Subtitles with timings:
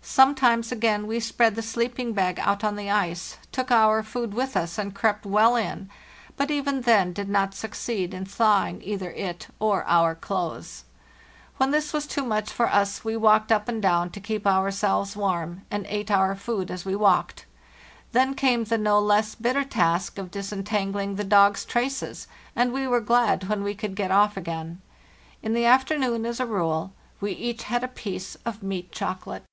[0.00, 4.56] Sometimes, again, we spread the sleeping bag out on the ice, took our food with
[4.56, 5.90] us, and crept well in,
[6.34, 10.84] but even then did not succeed in thawing either it or our clothes.
[11.58, 14.08] When 150 FARTHESLT NORTIT this was too much for us we walked up and down
[14.12, 17.44] to keep ourselves warm, and ate our food as we walked.
[18.12, 22.26] Then came the no less bitter task of disentangling the dogs' traces,
[22.56, 24.80] and we were glad when we could get off again.
[25.42, 29.44] In the afternoon, as a rule, we each had a piece of meat chocolate.